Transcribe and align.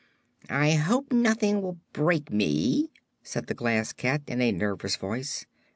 "I 0.49 0.71
hope 0.71 1.13
nothing 1.13 1.61
will 1.61 1.77
break 1.93 2.31
me," 2.31 2.89
said 3.21 3.45
the 3.45 3.53
Glass 3.53 3.93
Cat, 3.93 4.23
in 4.25 4.41
a 4.41 4.51
nervous 4.51 4.95
voice. 4.95 5.45